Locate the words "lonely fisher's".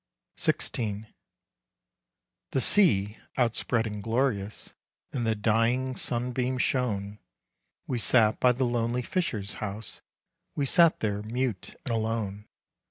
8.65-9.53